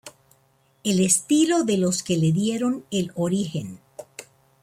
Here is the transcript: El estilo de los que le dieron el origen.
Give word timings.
El 0.83 0.99
estilo 0.99 1.63
de 1.63 1.77
los 1.77 2.01
que 2.01 2.17
le 2.17 2.31
dieron 2.31 2.83
el 2.89 3.11
origen. 3.13 3.77